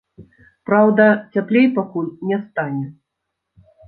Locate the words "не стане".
2.31-2.87